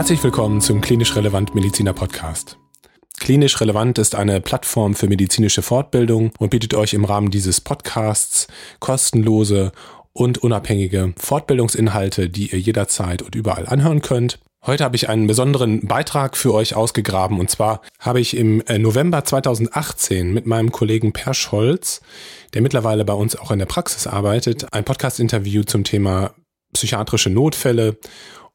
[0.00, 2.56] Herzlich willkommen zum Klinisch Relevant Mediziner Podcast.
[3.18, 8.46] Klinisch Relevant ist eine Plattform für medizinische Fortbildung und bietet euch im Rahmen dieses Podcasts
[8.78, 9.72] kostenlose
[10.14, 14.38] und unabhängige Fortbildungsinhalte, die ihr jederzeit und überall anhören könnt.
[14.64, 18.78] Heute habe ich einen besonderen Beitrag für euch ausgegraben und zwar habe ich im äh,
[18.78, 22.00] November 2018 mit meinem Kollegen Per Scholz,
[22.54, 26.32] der mittlerweile bei uns auch in der Praxis arbeitet, ein Podcast-Interview zum Thema
[26.72, 27.98] psychiatrische Notfälle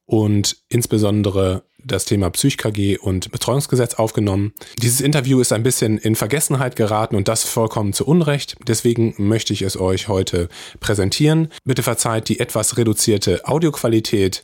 [0.05, 4.53] und insbesondere das Thema PsychKG und Betreuungsgesetz aufgenommen.
[4.81, 8.55] Dieses Interview ist ein bisschen in Vergessenheit geraten und das vollkommen zu Unrecht.
[8.67, 11.49] Deswegen möchte ich es euch heute präsentieren.
[11.63, 14.43] Bitte verzeiht die etwas reduzierte Audioqualität.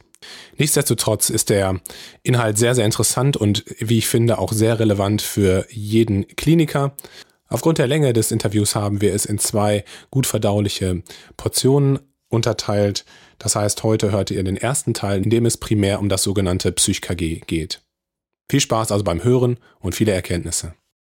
[0.57, 1.81] Nichtsdestotrotz ist der
[2.21, 6.95] Inhalt sehr, sehr interessant und wie ich finde auch sehr relevant für jeden Kliniker.
[7.47, 11.01] Aufgrund der Länge des Interviews haben wir es in zwei gut verdauliche
[11.37, 13.03] Portionen unterteilt.
[13.41, 16.71] Das heißt, heute hört ihr den ersten Teil, in dem es primär um das sogenannte
[16.71, 17.81] PsychKG geht.
[18.51, 20.75] Viel Spaß also beim Hören und viele Erkenntnisse.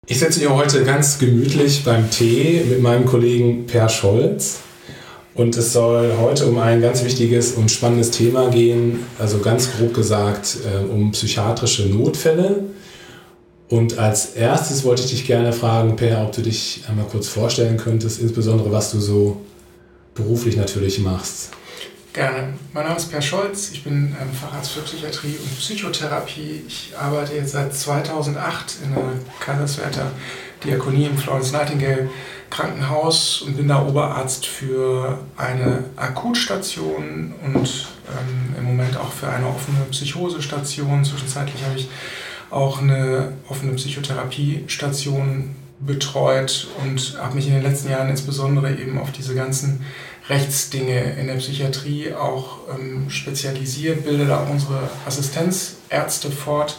[0.07, 4.61] Ich sitze hier heute ganz gemütlich beim Tee mit meinem Kollegen Per Scholz.
[5.35, 9.93] Und es soll heute um ein ganz wichtiges und spannendes Thema gehen, also ganz grob
[9.93, 12.65] gesagt äh, um psychiatrische Notfälle.
[13.69, 17.79] Und als erstes wollte ich dich gerne fragen, Per, ob du dich einmal kurz vorstellen
[17.79, 19.41] könntest, insbesondere was du so
[20.15, 21.51] beruflich natürlich machst.
[22.13, 22.53] Gerne.
[22.75, 26.63] Mein Name ist Per Scholz, ich bin ähm, Facharzt für Psychiatrie und Psychotherapie.
[26.69, 29.05] Ich arbeite jetzt seit 2008 in der
[29.41, 30.11] Kaiserswerther
[30.63, 32.11] Diakonie im Florence Nightingale
[32.51, 39.47] Krankenhaus und bin da Oberarzt für eine Akutstation und ähm, im Moment auch für eine
[39.47, 41.07] offene Psychosestation.
[41.07, 41.89] Zwischenzeitlich habe ich
[42.51, 49.13] auch eine offene Psychotherapiestation betreut und habe mich in den letzten Jahren insbesondere eben auf
[49.13, 49.85] diese ganzen
[50.33, 56.79] Rechtsdinge in der Psychiatrie auch ähm, spezialisiert, bilde da auch unsere Assistenzärzte fort.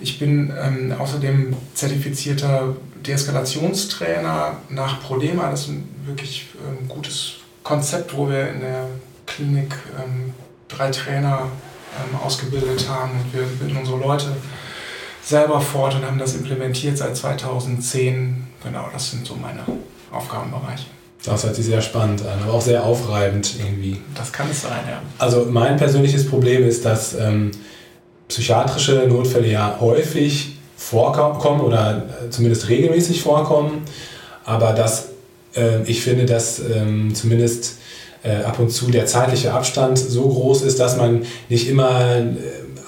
[0.00, 5.50] Ich bin ähm, außerdem zertifizierter Deeskalationstrainer nach Prodema.
[5.50, 8.86] Das ist ein wirklich ähm, gutes Konzept, wo wir in der
[9.26, 10.32] Klinik ähm,
[10.68, 11.48] drei Trainer
[11.98, 14.36] ähm, ausgebildet haben und wir bilden unsere Leute
[15.22, 18.46] selber fort und haben das implementiert seit 2010.
[18.62, 19.64] Genau, das sind so meine
[20.12, 20.95] Aufgabenbereiche.
[21.24, 24.00] Das hört sich sehr spannend an, aber auch sehr aufreibend irgendwie.
[24.14, 25.02] Das kann es sein, ja.
[25.18, 27.50] Also mein persönliches Problem ist, dass ähm,
[28.28, 33.82] psychiatrische Notfälle ja häufig vorkommen oder äh, zumindest regelmäßig vorkommen,
[34.44, 35.08] aber dass
[35.56, 37.78] äh, ich finde, dass ähm, zumindest
[38.22, 42.24] äh, ab und zu der zeitliche Abstand so groß ist, dass man nicht immer äh,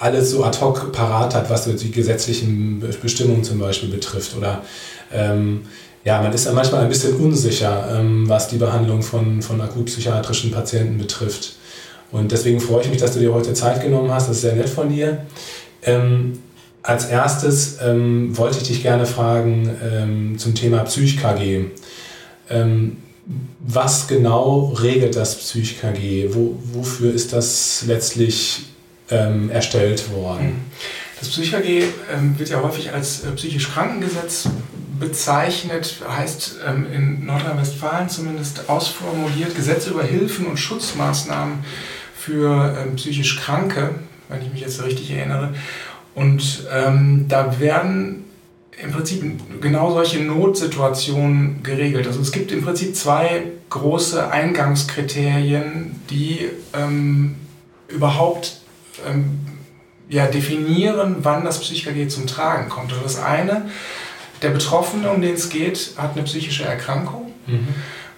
[0.01, 4.63] alles so ad hoc parat hat, was die gesetzlichen Bestimmungen zum Beispiel betrifft oder
[5.13, 5.63] ähm,
[6.05, 10.51] ja, man ist ja manchmal ein bisschen unsicher, ähm, was die Behandlung von, von akutpsychiatrischen
[10.51, 11.57] Patienten betrifft.
[12.11, 14.29] Und deswegen freue ich mich, dass du dir heute Zeit genommen hast.
[14.29, 15.27] Das ist sehr nett von dir.
[15.83, 16.39] Ähm,
[16.83, 21.67] als erstes ähm, wollte ich dich gerne fragen ähm, zum Thema PsychKG.
[22.49, 22.97] Ähm,
[23.61, 26.29] was genau regelt das PsychKG?
[26.33, 28.63] Wo, wofür ist das letztlich
[29.11, 30.65] ähm, erstellt worden?
[31.19, 31.83] Das PsychKG
[32.39, 34.49] wird ja häufig als äh, psychisch Krankengesetz
[34.99, 41.65] bezeichnet, heißt ähm, in Nordrhein-Westfalen zumindest ausformuliert Gesetze über Hilfen und Schutzmaßnahmen
[42.15, 43.95] für ähm, psychisch Kranke,
[44.29, 45.55] wenn ich mich jetzt richtig erinnere.
[46.15, 48.25] Und ähm, da werden
[48.83, 49.23] im Prinzip
[49.61, 52.07] genau solche Notsituationen geregelt.
[52.07, 57.37] Also es gibt im Prinzip zwei große Eingangskriterien, die ähm,
[57.89, 58.61] überhaupt
[59.09, 59.41] ähm,
[60.09, 62.93] ja, definieren, wann das PsychKG zum Tragen kommt.
[62.93, 63.69] Also das eine
[64.43, 67.33] der Betroffene, um den es geht, hat eine psychische Erkrankung.
[67.47, 67.69] Mhm.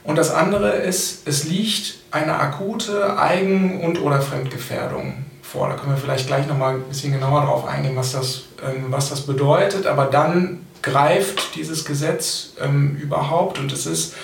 [0.04, 5.68] Und das andere ist, es liegt eine akute Eigen- und oder Fremdgefährdung vor.
[5.68, 9.10] Da können wir vielleicht gleich nochmal ein bisschen genauer darauf eingehen, was das, ähm, was
[9.10, 9.86] das bedeutet.
[9.86, 14.14] Aber dann greift dieses Gesetz ähm, überhaupt und es ist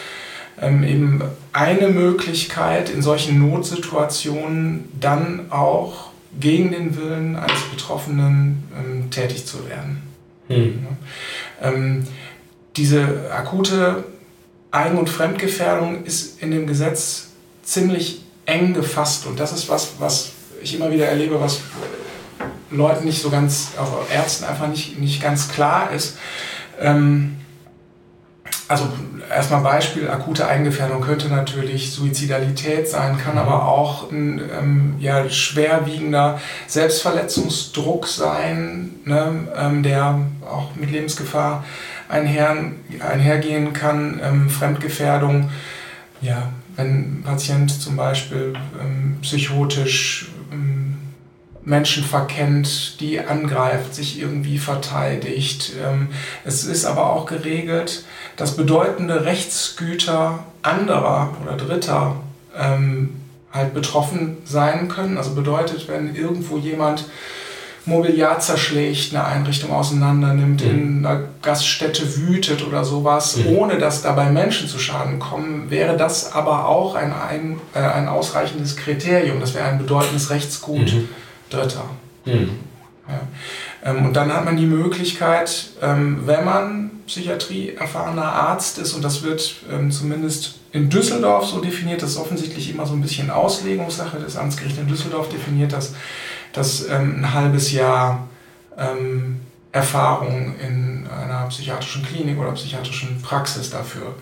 [0.60, 1.22] ähm, eben
[1.52, 9.68] eine Möglichkeit, in solchen Notsituationen dann auch gegen den Willen eines Betroffenen ähm, tätig zu
[9.68, 10.02] werden.
[10.48, 10.86] Mhm.
[11.62, 12.06] Ähm,
[12.76, 14.04] diese akute
[14.70, 17.28] Eigen- und Fremdgefährdung ist in dem Gesetz
[17.62, 20.32] ziemlich eng gefasst und das ist was, was
[20.62, 21.60] ich immer wieder erlebe, was
[22.70, 26.18] Leuten nicht so ganz, auch Ärzten einfach nicht, nicht ganz klar ist.
[26.80, 27.36] Ähm,
[28.68, 28.88] also
[29.30, 33.40] erstmal Beispiel, akute Eigengefährdung könnte natürlich Suizidalität sein, kann mhm.
[33.40, 41.64] aber auch ein ähm, ja, schwerwiegender Selbstverletzungsdruck sein, ne, ähm, der auch mit Lebensgefahr
[42.08, 42.56] einher,
[43.00, 45.50] einhergehen kann, ähm, Fremdgefährdung.
[46.20, 50.30] Ja, wenn ein Patient zum Beispiel ähm, psychotisch
[51.66, 55.72] Menschen verkennt, die angreift, sich irgendwie verteidigt.
[55.84, 56.08] Ähm,
[56.44, 58.04] es ist aber auch geregelt,
[58.36, 62.16] dass bedeutende Rechtsgüter anderer oder Dritter
[62.56, 63.16] ähm,
[63.52, 65.18] halt betroffen sein können.
[65.18, 67.06] Also bedeutet, wenn irgendwo jemand
[67.84, 70.70] Mobiliar zerschlägt, eine Einrichtung auseinander nimmt, mhm.
[70.70, 73.56] in einer Gaststätte wütet oder sowas, mhm.
[73.56, 78.06] ohne dass dabei Menschen zu Schaden kommen, wäre das aber auch ein, ein, äh, ein
[78.06, 79.40] ausreichendes Kriterium.
[79.40, 81.08] Das wäre ein bedeutendes Rechtsgut mhm.
[81.50, 81.84] Dritter.
[82.24, 82.50] Mhm.
[83.08, 83.20] Ja.
[83.90, 89.04] Ähm, und dann hat man die Möglichkeit, ähm, wenn man Psychiatrie erfahrener Arzt ist, und
[89.04, 93.30] das wird ähm, zumindest in Düsseldorf so definiert, das ist offensichtlich immer so ein bisschen
[93.30, 95.94] Auslegungssache des Amtsgerichts in Düsseldorf definiert, dass,
[96.52, 98.28] dass ein halbes Jahr
[99.72, 104.14] Erfahrung in einer psychiatrischen Klinik oder psychiatrischen Praxis dafür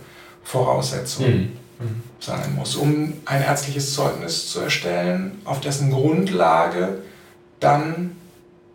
[0.45, 2.03] Voraussetzung mhm.
[2.21, 6.99] sein muss, um ein ärztliches Zeugnis zu erstellen, auf dessen Grundlage
[7.61, 8.13] dann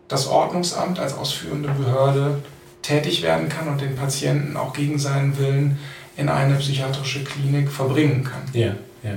[0.08, 2.42] das Ordnungsamt als ausführende Behörde
[2.82, 5.78] tätig werden kann und den Patienten auch gegen seinen Willen
[6.16, 8.42] in eine psychiatrische Klinik verbringen kann.
[8.52, 9.16] Ja, ja.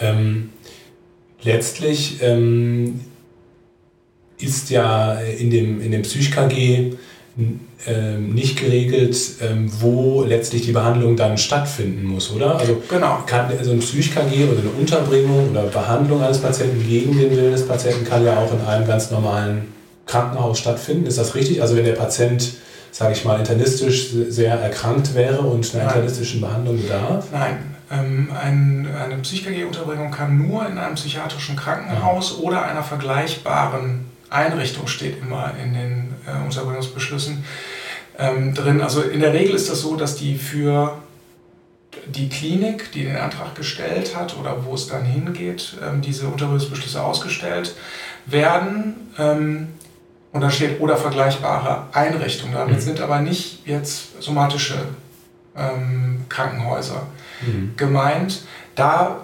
[0.00, 0.50] Ähm,
[1.42, 3.00] letztlich ähm,
[4.38, 6.94] ist ja in dem, in dem PsychKG
[7.36, 12.56] ähm, nicht geregelt, ähm, wo letztlich die Behandlung dann stattfinden muss, oder?
[12.58, 13.18] Also genau.
[13.26, 17.66] kann also ein PsychKG oder eine Unterbringung oder Behandlung eines Patienten gegen den Willen des
[17.66, 19.72] Patienten kann ja auch in einem ganz normalen
[20.06, 21.06] Krankenhaus stattfinden.
[21.06, 21.60] Ist das richtig?
[21.60, 22.54] Also wenn der Patient
[22.94, 27.26] sage ich mal, internistisch sehr erkrankt wäre und einer internistischen Behandlung bedarf?
[27.32, 27.58] Nein.
[27.90, 32.44] Ähm, ein, eine Psychologie-Unterbringung kann nur in einem psychiatrischen Krankenhaus ja.
[32.44, 37.44] oder einer vergleichbaren Einrichtung, steht immer in den äh, Unterbringungsbeschlüssen
[38.18, 38.80] ähm, drin.
[38.80, 40.98] Also in der Regel ist das so, dass die für
[42.06, 47.02] die Klinik, die den Antrag gestellt hat oder wo es dann hingeht, ähm, diese Unterbringungsbeschlüsse
[47.02, 47.74] ausgestellt
[48.26, 48.94] werden.
[49.18, 49.68] Ähm,
[50.32, 52.54] und da steht oder vergleichbare Einrichtungen.
[52.54, 52.80] Damit mhm.
[52.80, 54.74] sind aber nicht jetzt somatische
[55.56, 57.06] ähm, Krankenhäuser
[57.46, 57.74] mhm.
[57.76, 58.42] gemeint.
[58.74, 59.23] Da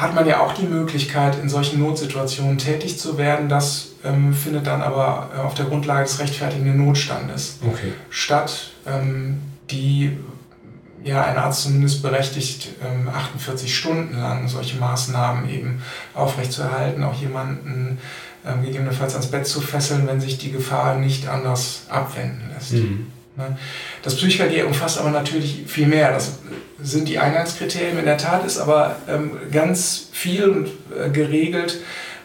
[0.00, 3.48] hat man ja auch die Möglichkeit, in solchen Notsituationen tätig zu werden.
[3.48, 7.92] Das ähm, findet dann aber äh, auf der Grundlage des rechtfertigenden Notstandes okay.
[8.08, 10.16] statt, ähm, die
[11.04, 15.82] ja ein Arzt zumindest berechtigt, ähm, 48 Stunden lang solche Maßnahmen eben
[16.14, 17.98] aufrechtzuerhalten, auch jemanden
[18.46, 22.72] ähm, gegebenenfalls ans Bett zu fesseln, wenn sich die Gefahr nicht anders abwenden lässt.
[22.72, 23.06] Mhm.
[23.40, 23.58] Ne?
[24.02, 26.12] Das Psychologie umfasst aber natürlich viel mehr.
[26.12, 26.38] Das
[26.80, 27.98] sind die Eingangskriterien.
[27.98, 31.80] In der Tat ist aber ähm, ganz viel und, äh, geregelt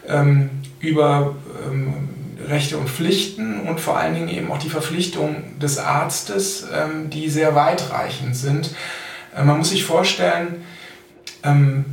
[0.06, 1.34] ähm, über
[1.66, 2.08] ähm,
[2.48, 7.28] Rechte und Pflichten und vor allen Dingen eben auch die Verpflichtung des Arztes, ähm, die
[7.28, 8.74] sehr weitreichend sind.
[9.34, 10.64] Äh, man muss sich vorstellen,
[11.42, 11.84] ähm,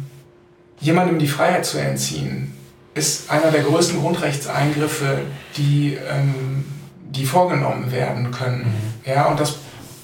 [0.79, 2.53] jemandem die Freiheit zu entziehen,
[2.93, 5.19] ist einer der größten Grundrechtseingriffe,
[5.57, 6.52] die, ähm,
[7.15, 8.63] die vorgenommen werden können.
[9.05, 9.09] Mhm.
[9.11, 9.57] Ja, und das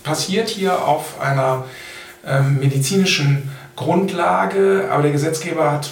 [0.03, 1.65] passiert hier auf einer
[2.25, 5.91] ähm, medizinischen Grundlage, aber der Gesetzgeber hat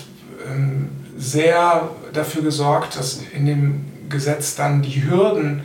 [0.49, 5.63] ähm, sehr dafür gesorgt, dass in dem Gesetz dann die Hürden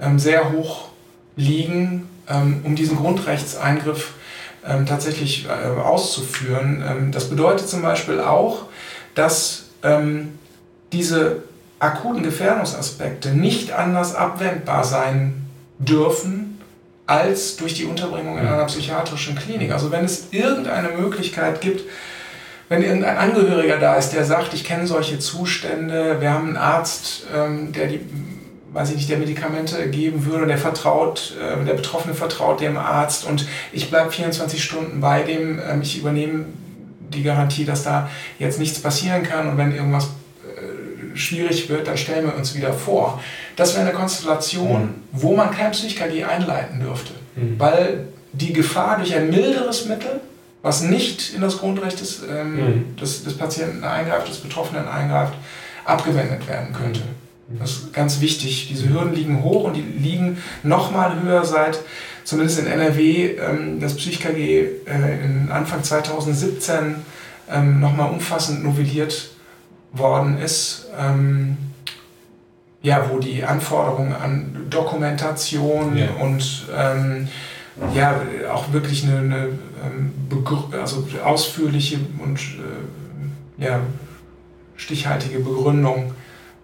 [0.00, 0.88] ähm, sehr hoch
[1.36, 4.14] liegen, ähm, um diesen Grundrechtseingriff
[4.66, 7.10] ähm, tatsächlich äh, auszuführen.
[7.12, 8.64] das bedeutet zum Beispiel auch,
[9.14, 9.64] dass
[10.92, 11.42] diese
[11.80, 15.46] akuten Gefährdungsaspekte nicht anders abwendbar sein
[15.78, 16.60] dürfen
[17.06, 19.72] als durch die Unterbringung in einer psychiatrischen Klinik.
[19.72, 21.82] Also wenn es irgendeine Möglichkeit gibt,
[22.68, 27.24] wenn irgendein Angehöriger da ist, der sagt, ich kenne solche Zustände, wir haben einen Arzt,
[27.34, 28.00] ähm, der die,
[28.72, 33.24] weiß ich nicht, der Medikamente geben würde, der vertraut, äh, der Betroffene vertraut dem Arzt
[33.24, 36.44] und ich bleibe 24 Stunden bei dem, ähm, ich übernehme
[37.08, 38.08] die Garantie, dass da
[38.38, 40.10] jetzt nichts passieren kann und wenn irgendwas
[41.14, 43.22] schwierig wird, dann stellen wir uns wieder vor.
[43.56, 44.94] Das wäre eine Konstellation, mhm.
[45.12, 47.58] wo man kein Psych-KG einleiten dürfte, mhm.
[47.58, 50.20] weil die Gefahr durch ein milderes Mittel,
[50.62, 52.96] was nicht in das Grundrecht des, ähm, mhm.
[52.96, 55.34] des, des, Patienten eingreift, des Betroffenen eingreift,
[55.84, 57.00] abgewendet werden könnte.
[57.48, 57.58] Mhm.
[57.58, 58.68] Das ist ganz wichtig.
[58.68, 61.80] Diese Hürden liegen hoch und die liegen noch mal höher seit,
[62.24, 66.96] zumindest in NRW, ähm, das Psych-KG äh, Anfang 2017
[67.50, 69.30] ähm, nochmal umfassend novelliert
[69.92, 71.56] worden ist, ähm,
[72.82, 76.10] ja, wo die Anforderungen an Dokumentation ja.
[76.20, 77.28] und ähm,
[77.94, 78.20] ja,
[78.52, 79.48] auch wirklich eine, eine
[79.82, 80.12] ähm,
[80.72, 83.80] also ausführliche und äh, ja,
[84.76, 86.12] stichhaltige Begründung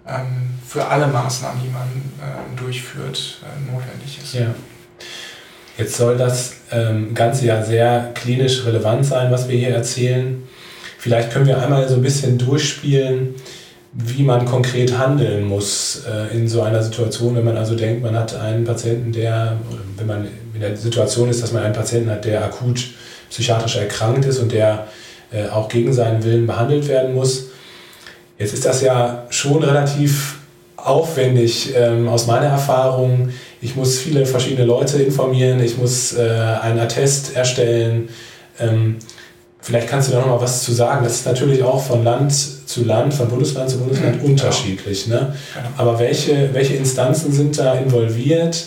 [0.06, 1.86] ähm, für alle Maßnahmen, die man
[2.20, 4.34] äh, durchführt, äh, notwendig ist.
[4.34, 4.54] Ja.
[5.76, 10.42] Jetzt soll das ähm, Ganze ja sehr klinisch relevant sein, was wir hier erzählen.
[10.98, 13.34] Vielleicht können wir einmal so ein bisschen durchspielen,
[13.92, 18.16] wie man konkret handeln muss äh, in so einer Situation, wenn man also denkt, man
[18.16, 19.56] hat einen Patienten, der,
[19.96, 22.84] wenn man in der Situation ist, dass man einen Patienten hat, der akut
[23.30, 24.86] psychiatrisch erkrankt ist und der
[25.32, 27.46] äh, auch gegen seinen Willen behandelt werden muss.
[28.38, 30.36] Jetzt ist das ja schon relativ
[30.76, 33.30] aufwendig ähm, aus meiner Erfahrung.
[33.60, 36.20] Ich muss viele verschiedene Leute informieren, ich muss äh,
[36.62, 38.08] einen Attest erstellen.
[38.60, 38.96] Ähm,
[39.66, 41.02] vielleicht kannst du da noch mal was zu sagen.
[41.02, 45.08] Das ist natürlich auch von Land zu Land, von Bundesland zu Bundesland mhm, unterschiedlich.
[45.08, 45.34] Ne?
[45.54, 45.68] Genau.
[45.76, 48.66] Aber welche, welche Instanzen sind da involviert?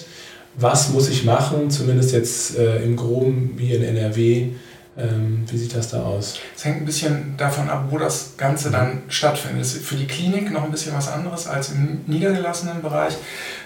[0.55, 4.49] Was muss ich machen, zumindest jetzt äh, im Groben wie in NRW?
[4.97, 6.37] Ähm, wie sieht das da aus?
[6.57, 9.61] Es hängt ein bisschen davon ab, wo das Ganze dann stattfindet.
[9.61, 13.13] Es ist für die Klinik noch ein bisschen was anderes als im niedergelassenen Bereich.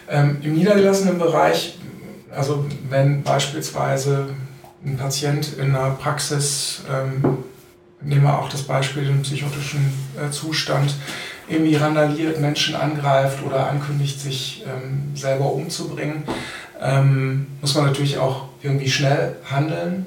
[0.08, 1.80] Ähm, Im niedergelassenen Bereich,
[2.30, 4.28] also wenn beispielsweise
[4.86, 7.38] ein Patient in einer Praxis, ähm,
[8.02, 10.94] nehmen wir auch das Beispiel im psychotischen äh, Zustand,
[11.48, 16.24] irgendwie randaliert, Menschen angreift oder ankündigt, sich ähm, selber umzubringen,
[16.82, 20.06] ähm, muss man natürlich auch irgendwie schnell handeln.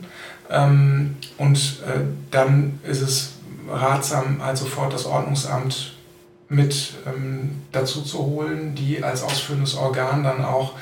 [0.50, 3.33] Ähm, und äh, dann ist es
[3.68, 5.95] ratsam, halt sofort das Ordnungsamt
[6.49, 10.75] mit ähm, dazu zu holen, die als ausführendes Organ dann auch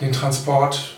[0.00, 0.97] den Transport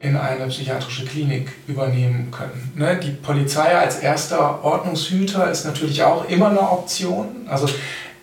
[0.00, 2.72] in eine psychiatrische Klinik übernehmen können.
[2.74, 2.98] Ne?
[3.02, 7.46] Die Polizei als erster Ordnungshüter ist natürlich auch immer eine Option.
[7.48, 7.68] Also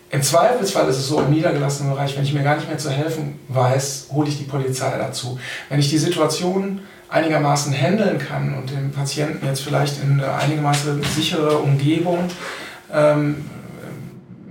[0.10, 2.90] im Zweifelsfall ist es so im niedergelassenen Bereich, wenn ich mir gar nicht mehr zu
[2.90, 5.38] helfen weiß, hole ich die Polizei dazu.
[5.70, 11.04] Wenn ich die Situation einigermaßen handeln kann und den Patienten jetzt vielleicht in eine einigermaßen
[11.04, 12.30] sichere Umgebung,
[12.92, 13.46] ähm,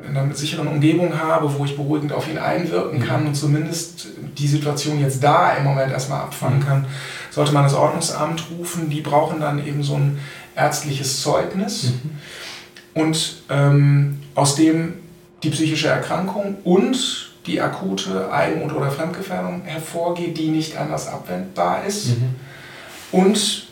[0.08, 4.46] in einer sicheren Umgebung habe, wo ich beruhigend auf ihn einwirken kann und zumindest die
[4.46, 6.86] Situation jetzt da im Moment erstmal abfangen kann,
[7.30, 8.90] sollte man das Ordnungsamt rufen.
[8.90, 10.18] Die brauchen dann eben so ein
[10.54, 13.02] ärztliches Zeugnis mhm.
[13.02, 14.94] und ähm, aus dem
[15.42, 22.08] die psychische Erkrankung und die akute Eigen- oder Fremdgefährdung hervorgeht, die nicht anders abwendbar ist.
[22.08, 22.34] Mhm.
[23.12, 23.66] Und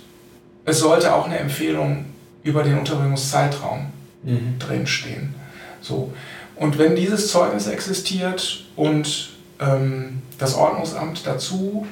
[0.64, 2.05] es sollte auch eine Empfehlung
[2.43, 3.87] über den Unterbringungszeitraum
[4.23, 4.59] mhm.
[4.59, 5.35] drinstehen.
[5.85, 6.12] So.
[6.57, 11.87] Und wenn dieses Zeugnis existiert und ähm, das Ordnungsamt dazu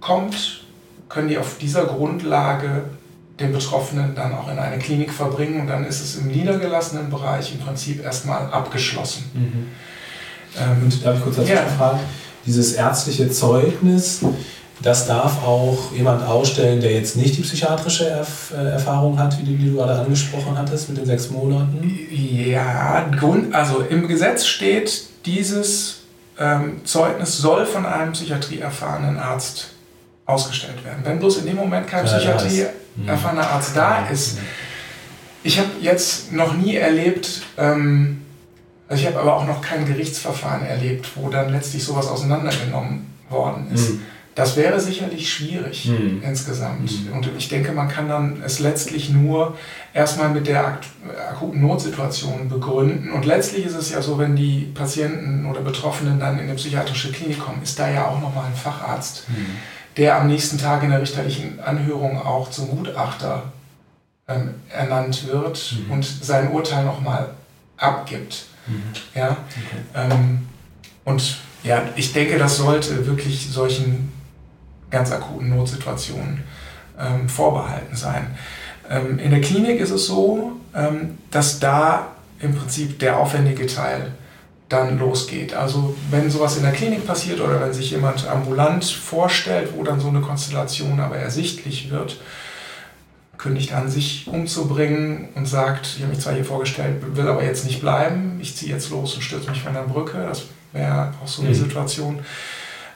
[0.00, 0.64] kommt,
[1.08, 2.84] können die auf dieser Grundlage
[3.40, 7.52] den Betroffenen dann auch in eine Klinik verbringen und dann ist es im niedergelassenen Bereich
[7.52, 9.24] im Prinzip erstmal abgeschlossen.
[9.32, 9.68] Mhm.
[10.60, 11.64] Ähm, und darf ich kurz dazu ja.
[11.66, 12.00] fragen?
[12.44, 14.20] Dieses ärztliche Zeugnis,
[14.82, 19.44] das darf auch jemand ausstellen, der jetzt nicht die psychiatrische Erf äh, Erfahrung hat, wie
[19.44, 21.98] du, die du gerade angesprochen hattest mit den sechs Monaten?
[22.10, 23.06] Ja,
[23.52, 26.00] also im Gesetz steht, dieses
[26.38, 29.70] ähm, Zeugnis soll von einem psychiatrieerfahrenen Arzt
[30.26, 31.00] ausgestellt werden.
[31.04, 34.38] Wenn bloß in dem Moment kein psychiatrieerfahrener Arzt da ist.
[35.42, 38.22] Ich habe jetzt noch nie erlebt, ähm,
[38.88, 43.70] also ich habe aber auch noch kein Gerichtsverfahren erlebt, wo dann letztlich sowas auseinandergenommen worden
[43.72, 43.90] ist.
[43.90, 44.02] Mhm.
[44.38, 46.22] Das wäre sicherlich schwierig mhm.
[46.22, 47.06] insgesamt.
[47.06, 47.12] Mhm.
[47.12, 49.58] Und ich denke, man kann dann es letztlich nur
[49.92, 50.78] erstmal mit der
[51.28, 53.10] akuten Notsituation begründen.
[53.10, 57.10] Und letztlich ist es ja so, wenn die Patienten oder Betroffenen dann in eine psychiatrische
[57.10, 59.56] Klinik kommen, ist da ja auch nochmal ein Facharzt, mhm.
[59.96, 63.42] der am nächsten Tag in der richterlichen Anhörung auch zum Gutachter
[64.28, 65.94] ähm, ernannt wird mhm.
[65.94, 67.30] und sein Urteil nochmal
[67.76, 68.44] abgibt.
[68.68, 68.82] Mhm.
[69.16, 69.30] Ja?
[69.30, 70.12] Okay.
[70.12, 70.46] Ähm,
[71.04, 74.12] und ja, ich denke, das sollte wirklich solchen
[74.90, 76.42] ganz akuten Notsituationen
[76.98, 78.26] ähm, vorbehalten sein.
[78.90, 82.08] Ähm, in der Klinik ist es so, ähm, dass da
[82.40, 84.12] im Prinzip der aufwendige Teil
[84.68, 85.54] dann losgeht.
[85.54, 89.98] Also wenn sowas in der Klinik passiert oder wenn sich jemand ambulant vorstellt, wo dann
[89.98, 92.20] so eine Konstellation aber ersichtlich wird,
[93.38, 97.64] kündigt an, sich umzubringen und sagt, ich habe mich zwar hier vorgestellt, will aber jetzt
[97.64, 101.28] nicht bleiben, ich ziehe jetzt los und stürze mich von der Brücke, das wäre auch
[101.28, 101.54] so eine mhm.
[101.54, 102.18] Situation.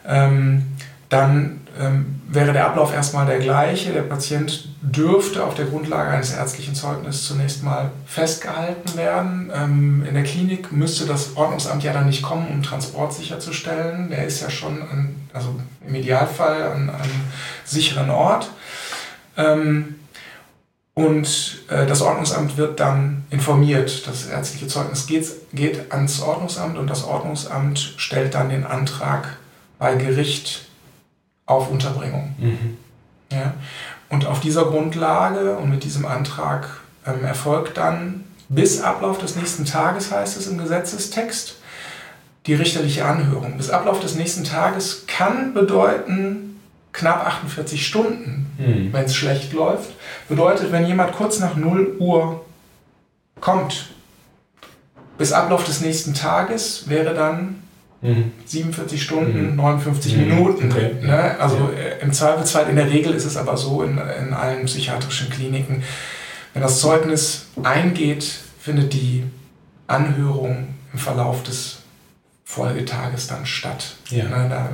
[0.06, 0.66] Ähm,
[1.12, 3.92] dann ähm, wäre der Ablauf erstmal der gleiche.
[3.92, 9.52] Der Patient dürfte auf der Grundlage eines ärztlichen Zeugnisses zunächst mal festgehalten werden.
[9.54, 14.10] Ähm, in der Klinik müsste das Ordnungsamt ja dann nicht kommen, um Transport sicherzustellen.
[14.10, 15.54] Der ist ja schon, an, also
[15.86, 17.20] im Idealfall an einem
[17.64, 18.50] sicheren Ort.
[19.36, 19.96] Ähm,
[20.94, 24.06] und äh, das Ordnungsamt wird dann informiert.
[24.06, 29.36] Das ärztliche Zeugnis geht, geht ans Ordnungsamt und das Ordnungsamt stellt dann den Antrag
[29.78, 30.71] bei Gericht
[31.46, 32.34] auf Unterbringung.
[32.38, 32.76] Mhm.
[33.30, 33.54] Ja?
[34.08, 39.64] Und auf dieser Grundlage und mit diesem Antrag ähm, erfolgt dann bis Ablauf des nächsten
[39.64, 41.56] Tages, heißt es im Gesetzestext,
[42.46, 43.56] die richterliche Anhörung.
[43.56, 46.60] Bis Ablauf des nächsten Tages kann bedeuten
[46.92, 48.92] knapp 48 Stunden, mhm.
[48.92, 49.90] wenn es schlecht läuft.
[50.28, 52.44] Bedeutet, wenn jemand kurz nach 0 Uhr
[53.40, 53.90] kommt,
[55.16, 57.62] bis Ablauf des nächsten Tages wäre dann
[58.02, 58.32] mhm.
[58.44, 59.56] 47 Stunden, mhm.
[59.56, 60.28] 59 mhm.
[60.28, 60.70] Minuten.
[60.70, 60.90] Okay.
[61.00, 61.38] Ne?
[61.38, 61.70] Also.
[61.76, 65.82] Äh, im Zweifelsfall, in der Regel ist es aber so in, in allen psychiatrischen Kliniken,
[66.52, 68.24] wenn das Zeugnis eingeht,
[68.60, 69.24] findet die
[69.86, 71.78] Anhörung im Verlauf des
[72.44, 73.96] Folgetages dann statt.
[74.10, 74.24] Ja.
[74.24, 74.48] Ne?
[74.50, 74.68] Da,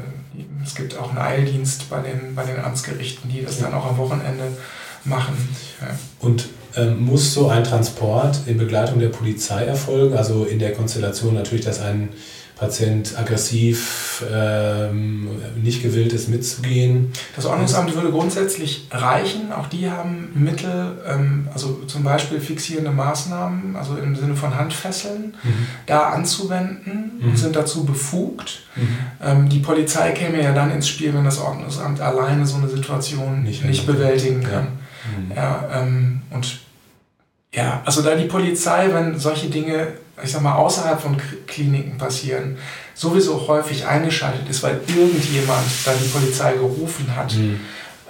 [0.64, 3.66] es gibt auch einen Eildienst bei den, bei den Amtsgerichten, die das ja.
[3.66, 4.44] dann auch am Wochenende
[5.04, 5.36] machen.
[5.80, 5.88] Ja.
[6.20, 10.16] Und ähm, muss so ein Transport in Begleitung der Polizei erfolgen?
[10.16, 12.10] Also in der Konstellation natürlich, dass ein
[12.58, 15.28] Patient aggressiv ähm,
[15.62, 17.12] nicht gewillt ist mitzugehen.
[17.36, 19.52] Das Ordnungsamt würde grundsätzlich reichen.
[19.52, 25.36] Auch die haben Mittel, ähm, also zum Beispiel fixierende Maßnahmen, also im Sinne von Handfesseln,
[25.42, 25.66] mhm.
[25.86, 27.28] da anzuwenden mhm.
[27.28, 28.62] und sind dazu befugt.
[28.74, 28.98] Mhm.
[29.22, 33.44] Ähm, die Polizei käme ja dann ins Spiel, wenn das Ordnungsamt alleine so eine Situation
[33.44, 34.66] nicht, nicht bewältigen kann.
[35.30, 35.36] Ja.
[35.36, 36.58] ja ähm, und
[37.54, 39.88] ja, also da die Polizei, wenn solche Dinge,
[40.22, 42.56] ich sag mal, außerhalb von Kliniken passieren,
[42.94, 47.60] sowieso häufig eingeschaltet ist, weil irgendjemand da die Polizei gerufen hat, mhm.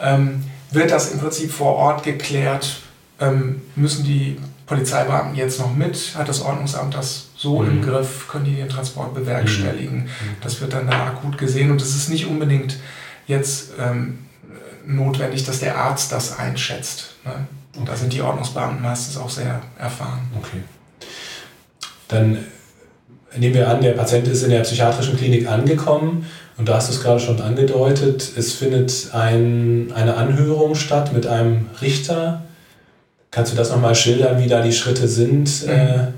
[0.00, 2.81] ähm, wird das im Prinzip vor Ort geklärt.
[3.21, 6.15] Ähm, müssen die Polizeibeamten jetzt noch mit?
[6.17, 7.71] Hat das Ordnungsamt das so mhm.
[7.71, 8.29] im Griff?
[8.29, 10.05] Können die den Transport bewerkstelligen?
[10.05, 10.09] Mhm.
[10.41, 12.79] Das wird dann da akut gesehen und es ist nicht unbedingt
[13.27, 14.19] jetzt ähm,
[14.87, 17.15] notwendig, dass der Arzt das einschätzt.
[17.25, 17.47] Ne?
[17.77, 20.21] Und da sind die Ordnungsbeamten meistens auch sehr erfahren.
[20.37, 20.62] Okay.
[22.09, 22.38] Dann
[23.37, 26.93] nehmen wir an, der Patient ist in der psychiatrischen Klinik angekommen und da hast du
[26.95, 32.43] es gerade schon angedeutet, es findet ein, eine Anhörung statt mit einem Richter.
[33.30, 35.67] Kannst du das nochmal schildern, wie da die Schritte sind?
[35.67, 36.15] Mhm.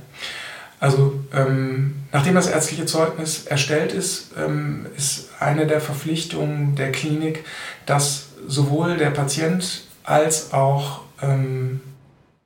[0.79, 7.45] Also ähm, nachdem das ärztliche Zeugnis erstellt ist, ähm, ist eine der Verpflichtungen der Klinik,
[7.85, 11.81] dass sowohl der Patient als auch ähm,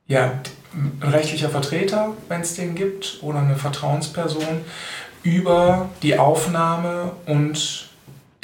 [0.07, 0.33] ja,
[1.01, 4.61] rechtlicher Vertreter, wenn es den gibt, oder eine Vertrauensperson
[5.23, 7.89] über die Aufnahme und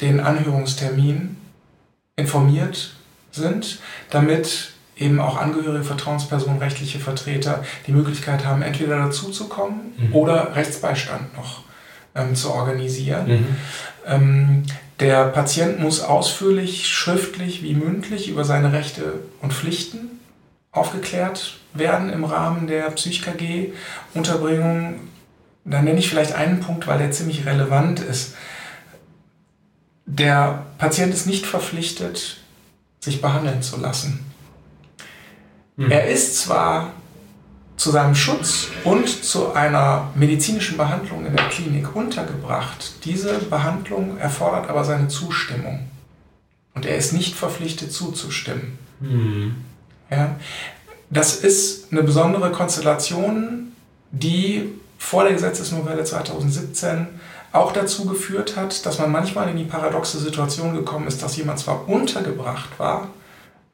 [0.00, 1.36] den Anhörungstermin
[2.16, 2.94] informiert
[3.30, 3.78] sind,
[4.10, 10.14] damit eben auch Angehörige, Vertrauenspersonen, rechtliche Vertreter die Möglichkeit haben, entweder dazuzukommen mhm.
[10.14, 11.62] oder Rechtsbeistand noch
[12.14, 13.28] ähm, zu organisieren.
[13.28, 13.46] Mhm.
[14.06, 14.62] Ähm,
[15.00, 20.20] der Patient muss ausführlich, schriftlich wie mündlich über seine Rechte und Pflichten
[20.70, 25.00] aufgeklärt werden im Rahmen der Psych-KG-Unterbringung.
[25.64, 28.34] Da nenne ich vielleicht einen Punkt, weil der ziemlich relevant ist.
[30.06, 32.38] Der Patient ist nicht verpflichtet,
[33.00, 34.24] sich behandeln zu lassen.
[35.76, 35.90] Hm.
[35.90, 36.92] Er ist zwar
[37.76, 43.04] zu seinem Schutz und zu einer medizinischen Behandlung in der Klinik untergebracht.
[43.04, 45.88] Diese Behandlung erfordert aber seine Zustimmung.
[46.74, 48.78] Und er ist nicht verpflichtet zuzustimmen.
[49.00, 49.56] Mhm.
[50.10, 50.36] Ja?
[51.12, 53.72] Das ist eine besondere Konstellation,
[54.12, 57.06] die vor der Gesetzesnovelle 2017
[57.52, 61.58] auch dazu geführt hat, dass man manchmal in die paradoxe Situation gekommen ist, dass jemand
[61.58, 63.08] zwar untergebracht war,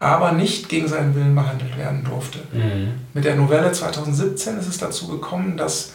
[0.00, 2.40] aber nicht gegen seinen Willen behandelt werden durfte.
[2.52, 2.94] Mhm.
[3.14, 5.92] Mit der Novelle 2017 ist es dazu gekommen, dass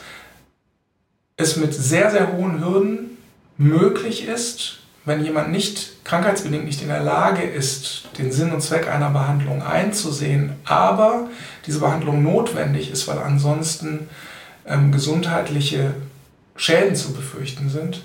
[1.36, 3.18] es mit sehr, sehr hohen Hürden
[3.58, 8.90] möglich ist, wenn jemand nicht krankheitsbedingt nicht in der Lage ist, den Sinn und Zweck
[8.90, 11.28] einer Behandlung einzusehen, aber
[11.66, 14.10] diese Behandlung notwendig ist, weil ansonsten
[14.66, 15.94] ähm, gesundheitliche
[16.56, 18.04] Schäden zu befürchten sind,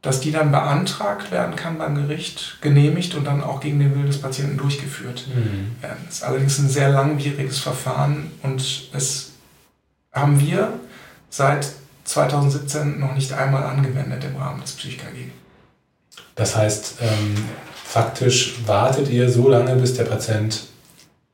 [0.00, 4.06] dass die dann beantragt werden kann beim Gericht, genehmigt und dann auch gegen den Willen
[4.06, 5.82] des Patienten durchgeführt mhm.
[5.82, 5.98] werden.
[6.06, 9.32] Das ist allerdings ein sehr langwieriges Verfahren und es
[10.12, 10.72] haben wir
[11.28, 11.72] seit
[12.04, 15.30] 2017 noch nicht einmal angewendet im Rahmen des PsychKG.
[16.34, 17.34] Das heißt, ähm,
[17.84, 20.64] faktisch wartet ihr so lange, bis der Patient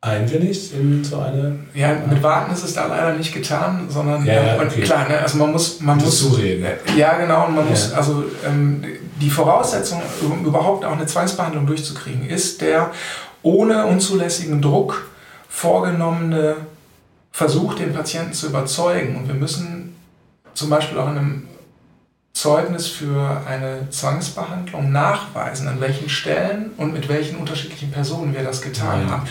[0.00, 1.60] einwilligt in so eine.
[1.74, 4.82] Ja, mit Warten ist es da leider nicht getan, sondern ja, ja, okay.
[4.82, 6.66] klar, ne, also man muss, man muss zureden.
[6.96, 7.70] Ja, genau, und man ja.
[7.70, 8.84] muss, also ähm,
[9.20, 12.90] die Voraussetzung, um überhaupt auch eine Zwangsbehandlung durchzukriegen, ist der
[13.42, 15.06] ohne unzulässigen Druck
[15.48, 16.56] vorgenommene
[17.30, 19.16] Versuch, den Patienten zu überzeugen.
[19.16, 19.94] Und wir müssen
[20.54, 21.48] zum Beispiel auch in einem
[22.32, 28.62] Zeugnis für eine Zwangsbehandlung nachweisen, an welchen Stellen und mit welchen unterschiedlichen Personen wir das
[28.62, 29.10] getan mhm.
[29.10, 29.22] haben.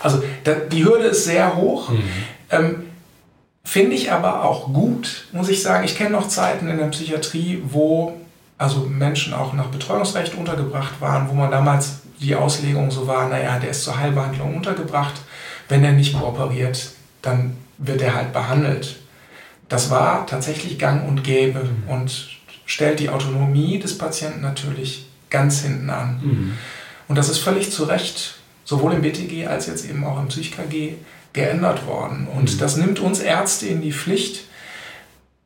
[0.00, 1.90] Also da, die Hürde ist sehr hoch.
[1.90, 2.02] Mhm.
[2.50, 2.84] Ähm,
[3.62, 5.84] Finde ich aber auch gut, muss ich sagen.
[5.84, 8.18] Ich kenne noch Zeiten in der Psychiatrie, wo
[8.58, 13.58] also Menschen auch nach Betreuungsrecht untergebracht waren, wo man damals die Auslegung so war, naja,
[13.58, 15.14] der ist zur Heilbehandlung untergebracht.
[15.68, 16.90] Wenn er nicht kooperiert,
[17.22, 18.96] dann wird er halt behandelt.
[19.68, 21.60] Das war tatsächlich gang und gäbe.
[21.60, 21.88] Mhm.
[21.88, 22.28] Und
[22.70, 26.20] stellt die Autonomie des Patienten natürlich ganz hinten an.
[26.22, 26.52] Mhm.
[27.08, 30.94] Und das ist völlig zu Recht sowohl im BTG als jetzt eben auch im PsychKG
[31.32, 32.28] geändert worden.
[32.32, 32.58] Und mhm.
[32.58, 34.44] das nimmt uns Ärzte in die Pflicht,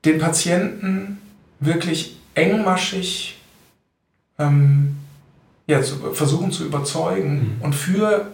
[0.04, 1.16] den Patienten
[1.60, 3.38] wirklich engmaschig
[4.38, 4.96] ähm,
[5.66, 7.62] ja, zu, versuchen zu überzeugen mhm.
[7.62, 8.26] und für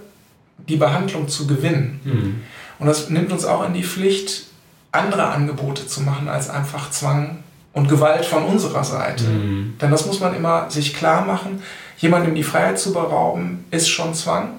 [0.69, 2.01] die Behandlung zu gewinnen.
[2.03, 2.41] Mhm.
[2.81, 4.47] Und das nimmt uns auch in die Pflicht,
[4.91, 9.25] andere Angebote zu machen als einfach Zwang und Gewalt von unserer Seite.
[9.25, 9.75] Mhm.
[9.81, 11.63] Denn das muss man immer sich klar machen.
[11.99, 14.51] Jemandem die Freiheit zu berauben, ist schon Zwang.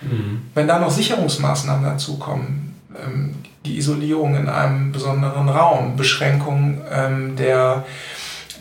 [0.00, 0.42] Mhm.
[0.54, 7.84] Wenn da noch Sicherungsmaßnahmen dazukommen, ähm, die Isolierung in einem besonderen Raum, Beschränkung ähm, der,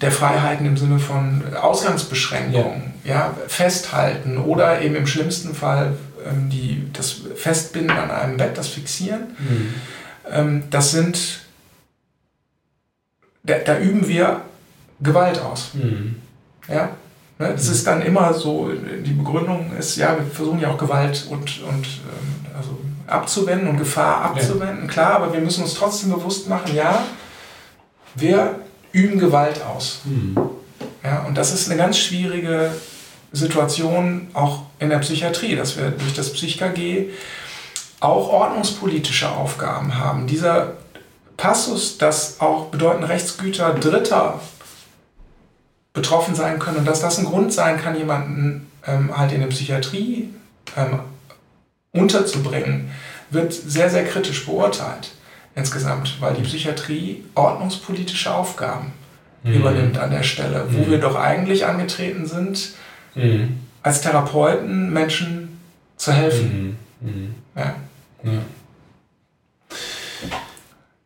[0.02, 3.14] der Freiheiten im Sinne von Ausgangsbeschränkungen, ja.
[3.14, 5.94] ja Festhalten oder eben im schlimmsten Fall
[6.26, 9.36] ähm, die, das Festbinden an einem Bett, das Fixieren.
[9.38, 9.74] Mhm.
[10.30, 11.42] Ähm, das sind,
[13.48, 14.42] da, da, üben wir
[15.00, 15.72] Gewalt aus.
[15.74, 16.18] Mhm.
[16.68, 16.92] Ja?
[17.40, 21.28] Ne, das ist dann immer so, die Begründung ist, ja, wir versuchen ja auch Gewalt
[21.30, 24.92] und, und ähm, also abzuwenden und Gefahr abzuwenden, ja.
[24.92, 27.06] klar, aber wir müssen uns trotzdem bewusst machen, ja,
[28.16, 28.56] wir
[28.92, 30.02] üben Gewalt aus.
[30.06, 30.36] Mhm.
[31.04, 32.72] Ja, und das ist eine ganz schwierige
[33.32, 37.10] Situation auch in der Psychiatrie, dass wir durch das PsychKG
[38.00, 40.28] auch ordnungspolitische Aufgaben haben.
[40.28, 40.74] Dieser
[41.38, 44.42] Passus, dass auch bedeutende Rechtsgüter Dritter
[45.94, 49.48] betroffen sein können und dass das ein Grund sein kann, jemanden ähm, halt in der
[49.48, 50.30] Psychiatrie
[50.76, 51.00] ähm,
[51.92, 52.92] unterzubringen,
[53.30, 55.12] wird sehr, sehr kritisch beurteilt
[55.56, 58.94] insgesamt, weil die Psychiatrie ordnungspolitische Aufgaben
[59.44, 59.54] mhm.
[59.54, 60.92] übernimmt an der Stelle, wo mhm.
[60.92, 62.74] wir doch eigentlich angetreten sind,
[63.16, 63.58] mhm.
[63.82, 65.60] als Therapeuten Menschen
[65.98, 66.78] zu helfen.
[67.02, 67.10] Mhm.
[67.10, 67.36] Mhm.
[67.56, 67.76] Ja.
[68.24, 68.32] ja.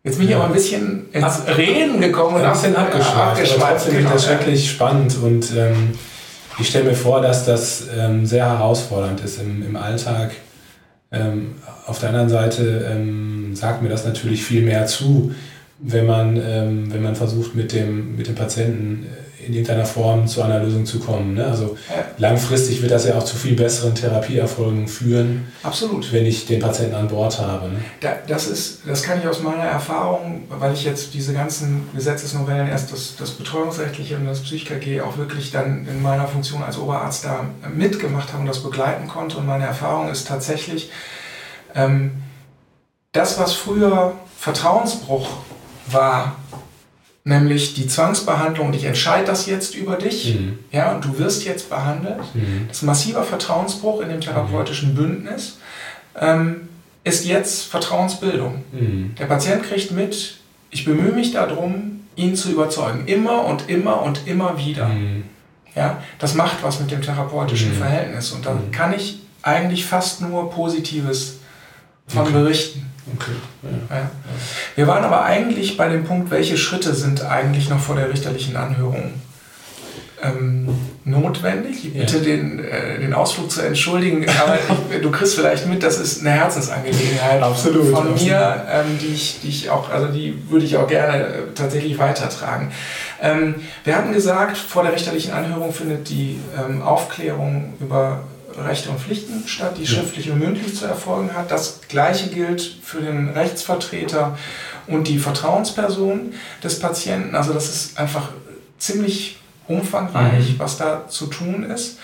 [0.03, 3.17] Jetzt bin ich aber ein bisschen ins Reden gekommen und ein bisschen abgeschweift.
[3.17, 4.11] abgeschweift aber trotzdem genau.
[4.13, 5.91] das wirklich spannend und ähm,
[6.59, 10.31] ich stelle mir vor, dass das ähm, sehr herausfordernd ist im, im Alltag
[11.11, 15.33] ähm, auf der anderen Seite ähm, sagt mir das natürlich viel mehr zu,
[15.79, 19.05] wenn man, ähm, wenn man versucht, mit dem, mit dem Patienten
[19.45, 21.35] in irgendeiner Form zu einer Lösung zu kommen.
[21.35, 21.45] Ne?
[21.45, 22.05] Also ja.
[22.17, 25.51] langfristig wird das ja auch zu viel besseren Therapieerfolgen führen.
[25.63, 26.11] Absolut.
[26.11, 27.69] Wenn ich den Patienten an Bord habe.
[27.69, 27.79] Ne?
[27.99, 32.67] Da, das, ist, das kann ich aus meiner Erfahrung, weil ich jetzt diese ganzen Gesetzesnovellen,
[32.67, 37.25] erst das, das Betreuungsrechtliche und das PsychKG auch wirklich dann in meiner Funktion als Oberarzt
[37.25, 39.37] da mitgemacht habe und das begleiten konnte.
[39.37, 40.89] Und meine Erfahrung ist tatsächlich,
[41.75, 42.11] ähm,
[43.11, 45.27] das, was früher Vertrauensbruch
[45.87, 46.35] war,
[47.23, 50.59] nämlich die Zwangsbehandlung, und ich entscheide das jetzt über dich, mhm.
[50.71, 52.19] ja, und du wirst jetzt behandelt.
[52.33, 52.65] Mhm.
[52.67, 55.57] Das ist ein massiver Vertrauensbruch in dem therapeutischen Bündnis
[56.19, 56.69] ähm,
[57.03, 58.63] ist jetzt Vertrauensbildung.
[58.71, 59.15] Mhm.
[59.17, 60.37] Der Patient kriegt mit,
[60.69, 63.05] ich bemühe mich darum, ihn zu überzeugen.
[63.07, 64.87] Immer und immer und immer wieder.
[64.87, 65.23] Mhm.
[65.75, 67.77] Ja, das macht was mit dem therapeutischen mhm.
[67.77, 68.31] Verhältnis.
[68.31, 68.71] Und da mhm.
[68.71, 71.39] kann ich eigentlich fast nur Positives
[72.07, 72.33] von okay.
[72.33, 72.90] berichten.
[73.15, 73.31] Okay.
[73.63, 73.97] Ja.
[73.97, 74.11] Ja.
[74.75, 78.55] Wir waren aber eigentlich bei dem Punkt, welche Schritte sind eigentlich noch vor der richterlichen
[78.55, 79.13] Anhörung
[80.23, 80.67] ähm,
[81.03, 81.85] notwendig.
[81.85, 82.23] Ich bitte ja.
[82.23, 84.57] den, äh, den Ausflug zu entschuldigen, aber
[84.91, 88.21] ich, du kriegst vielleicht mit, das ist eine Herzensangelegenheit absolut, von absolut.
[88.21, 91.97] mir, ähm, die, ich, die ich auch, also die würde ich auch gerne äh, tatsächlich
[91.97, 92.71] weitertragen.
[93.21, 98.23] Ähm, wir hatten gesagt, vor der richterlichen Anhörung findet die ähm, Aufklärung über
[98.57, 101.51] Rechte und Pflichten statt, die schriftlich und mündlich zu erfolgen hat.
[101.51, 104.37] Das Gleiche gilt für den Rechtsvertreter
[104.87, 106.33] und die Vertrauensperson
[106.63, 107.35] des Patienten.
[107.35, 108.29] Also das ist einfach
[108.77, 109.37] ziemlich
[109.67, 110.59] umfangreich, mhm.
[110.59, 111.97] was da zu tun ist.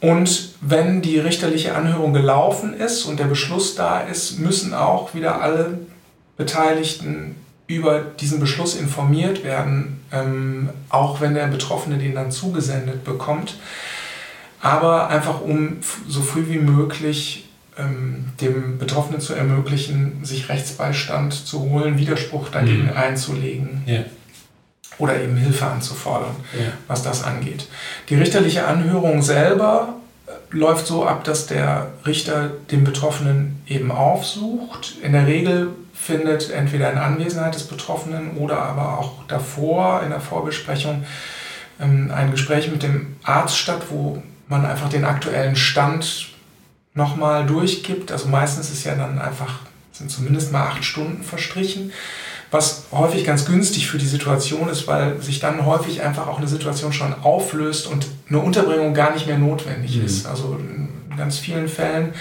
[0.00, 5.40] Und wenn die richterliche Anhörung gelaufen ist und der Beschluss da ist, müssen auch wieder
[5.40, 5.78] alle
[6.36, 7.34] Beteiligten
[7.66, 13.56] über diesen Beschluss informiert werden, ähm, auch wenn der Betroffene den dann zugesendet bekommt
[14.60, 21.60] aber einfach um so früh wie möglich ähm, dem Betroffenen zu ermöglichen, sich Rechtsbeistand zu
[21.60, 22.96] holen, Widerspruch dagegen mhm.
[22.96, 23.82] einzulegen.
[23.86, 24.04] Ja.
[24.98, 26.72] Oder eben Hilfe anzufordern, ja.
[26.88, 27.68] was das angeht.
[28.08, 29.94] Die richterliche Anhörung selber
[30.26, 34.96] äh, läuft so ab, dass der Richter den Betroffenen eben aufsucht.
[35.00, 40.20] In der Regel findet entweder in Anwesenheit des Betroffenen oder aber auch davor in der
[40.20, 41.04] Vorbesprechung
[41.80, 46.28] ähm, ein Gespräch mit dem Arzt statt, wo man einfach den aktuellen Stand
[46.94, 48.12] nochmal durchgibt.
[48.12, 49.60] Also meistens ist ja dann einfach,
[49.92, 51.92] sind zumindest mal acht Stunden verstrichen,
[52.50, 56.48] was häufig ganz günstig für die Situation ist, weil sich dann häufig einfach auch eine
[56.48, 60.04] Situation schon auflöst und eine Unterbringung gar nicht mehr notwendig mhm.
[60.04, 60.26] ist.
[60.26, 62.14] Also in ganz vielen Fällen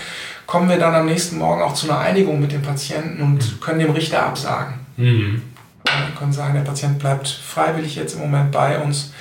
[0.45, 3.59] kommen wir dann am nächsten Morgen auch zu einer Einigung mit dem Patienten und mhm.
[3.61, 4.75] können dem Richter absagen.
[4.97, 5.41] Mhm.
[5.85, 9.13] Wir können sagen, der Patient bleibt freiwillig jetzt im Moment bei uns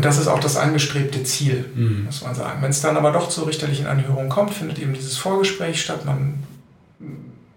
[0.00, 2.04] und das ist auch das angestrebte Ziel, mhm.
[2.06, 2.62] muss man sagen.
[2.62, 6.06] Wenn es dann aber doch zur richterlichen Anhörung kommt, findet eben dieses Vorgespräch statt.
[6.06, 6.42] Man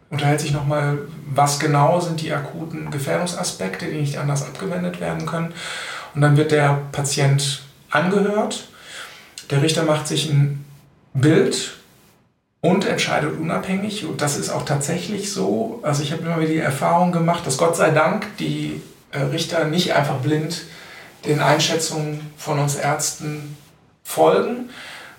[0.10, 0.98] unterhält sich nochmal,
[1.34, 5.54] was genau sind die akuten Gefährdungsaspekte, die nicht anders abgewendet werden können.
[6.16, 8.68] Und dann wird der Patient angehört.
[9.50, 10.66] Der Richter macht sich ein
[11.14, 11.76] Bild
[12.60, 14.04] und entscheidet unabhängig.
[14.04, 15.80] Und das ist auch tatsächlich so.
[15.82, 19.64] Also ich habe immer wieder die Erfahrung gemacht, dass Gott sei Dank die äh, Richter
[19.64, 20.64] nicht einfach blind
[21.26, 23.58] den Einschätzungen von uns Ärzten
[24.04, 24.70] folgen,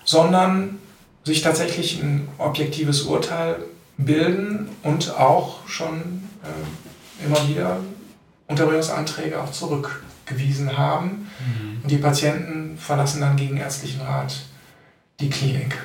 [0.03, 0.77] sondern
[1.23, 3.57] sich tatsächlich ein objektives Urteil
[3.97, 7.79] bilden und auch schon äh, immer wieder
[8.47, 11.29] Unterbringungsanträge auch zurückgewiesen haben.
[11.39, 11.81] Mhm.
[11.81, 14.35] Und die Patienten verlassen dann gegen ärztlichen Rat
[15.19, 15.77] die Klinik.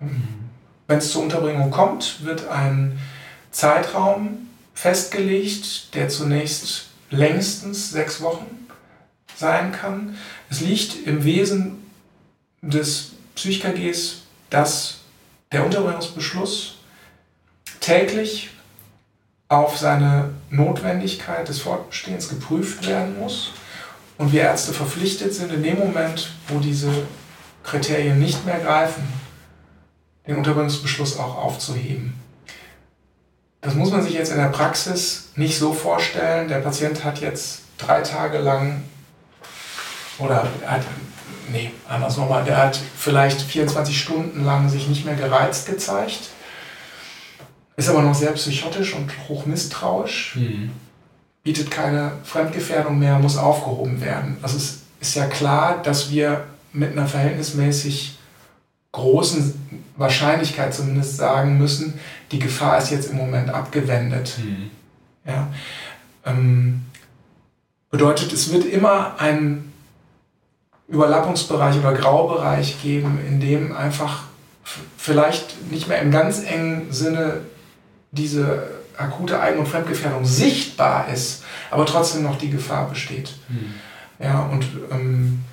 [0.00, 0.50] Mhm.
[0.86, 2.98] Wenn es zur Unterbringung kommt, wird ein
[3.50, 8.63] Zeitraum festgelegt, der zunächst längstens sechs Wochen
[9.36, 10.16] sein kann.
[10.50, 11.82] Es liegt im Wesen
[12.62, 14.98] des PsychKGs, dass
[15.52, 16.76] der Unterbringungsbeschluss
[17.80, 18.50] täglich
[19.48, 23.52] auf seine Notwendigkeit des Fortbestehens geprüft werden muss
[24.18, 26.90] und wir Ärzte verpflichtet sind, in dem Moment, wo diese
[27.62, 29.02] Kriterien nicht mehr greifen,
[30.26, 32.14] den Unterbringungsbeschluss auch aufzuheben.
[33.60, 36.48] Das muss man sich jetzt in der Praxis nicht so vorstellen.
[36.48, 38.82] Der Patient hat jetzt drei Tage lang
[40.18, 40.82] oder hat,
[41.50, 46.30] nee, anders nochmal, der hat vielleicht 24 Stunden lang sich nicht mehr gereizt gezeigt,
[47.76, 50.70] ist aber noch sehr psychotisch und hochmisstrauisch, mhm.
[51.42, 54.36] bietet keine Fremdgefährdung mehr, muss aufgehoben werden.
[54.42, 58.18] Also es ist ja klar, dass wir mit einer verhältnismäßig
[58.92, 61.98] großen Wahrscheinlichkeit zumindest sagen müssen,
[62.30, 64.38] die Gefahr ist jetzt im Moment abgewendet.
[64.38, 64.70] Mhm.
[65.26, 65.48] Ja,
[66.24, 66.82] ähm,
[67.90, 69.73] bedeutet, es wird immer einen
[70.88, 74.24] Überlappungsbereich oder Graubereich geben, in dem einfach
[74.96, 77.40] vielleicht nicht mehr im ganz engen Sinne
[78.10, 83.32] diese akute Eigen- und Fremdgefährdung sichtbar ist, aber trotzdem noch die Gefahr besteht.
[83.48, 83.74] Mhm.
[84.18, 85.44] Ja, und ähm,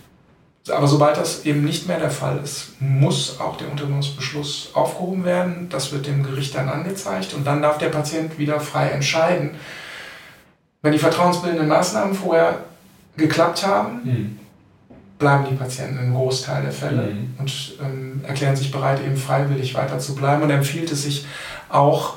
[0.69, 5.69] aber sobald das eben nicht mehr der Fall ist, muss auch der Untersuchungsbeschluss aufgehoben werden.
[5.69, 9.55] Das wird dem Gericht dann angezeigt und dann darf der Patient wieder frei entscheiden.
[10.83, 12.59] Wenn die vertrauensbildenden Maßnahmen vorher
[13.17, 14.39] geklappt haben, mhm.
[15.21, 17.35] Bleiben die Patienten im Großteil der Fälle mhm.
[17.37, 20.41] und ähm, erklären sich bereit, eben freiwillig weiter zu bleiben.
[20.41, 21.25] Und empfiehlt es sich
[21.69, 22.15] auch,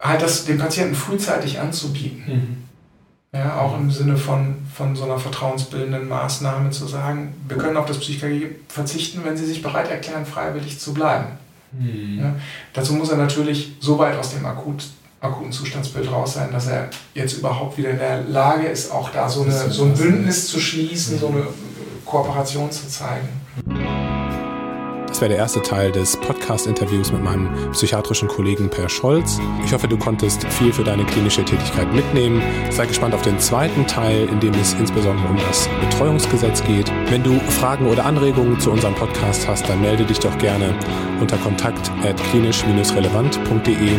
[0.00, 2.24] halt das dem Patienten frühzeitig anzubieten.
[2.26, 3.38] Mhm.
[3.38, 7.86] Ja, auch im Sinne von, von so einer vertrauensbildenden Maßnahme zu sagen, wir können auf
[7.86, 11.26] das Psychologie verzichten, wenn Sie sich bereit erklären, freiwillig zu bleiben.
[11.72, 12.20] Mhm.
[12.20, 12.34] Ja,
[12.72, 14.84] dazu muss er natürlich so weit aus dem akut,
[15.24, 19.28] akuten Zustandsbild raus sein, dass er jetzt überhaupt wieder in der Lage ist, auch da
[19.28, 21.20] so, eine, so ein Bündnis zu schließen, mhm.
[21.20, 21.46] so eine
[22.04, 23.28] Kooperation zu zeigen.
[25.14, 29.38] Das wäre der erste Teil des Podcast-Interviews mit meinem psychiatrischen Kollegen Per Scholz.
[29.64, 32.42] Ich hoffe, du konntest viel für deine klinische Tätigkeit mitnehmen.
[32.70, 36.90] Sei gespannt auf den zweiten Teil, in dem es insbesondere um das Betreuungsgesetz geht.
[37.10, 40.74] Wenn du Fragen oder Anregungen zu unserem Podcast hast, dann melde dich doch gerne
[41.20, 41.92] unter kontakt
[42.32, 43.90] klinisch-relevant.de.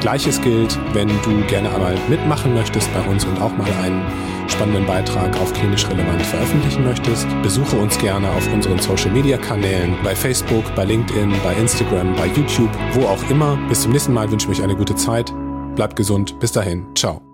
[0.00, 4.02] Gleiches gilt, wenn du gerne einmal mitmachen möchtest bei uns und auch mal einen
[4.48, 9.96] spannenden Beitrag auf klinisch relevant veröffentlichen möchtest, besuche uns gerne auf unseren Social Media Kanälen,
[10.02, 10.14] bei
[10.56, 13.56] Facebook, bei LinkedIn, bei Instagram, bei YouTube, wo auch immer.
[13.68, 15.32] Bis zum nächsten Mal wünsche ich euch eine gute Zeit.
[15.74, 16.38] Bleibt gesund.
[16.38, 16.86] Bis dahin.
[16.94, 17.25] Ciao.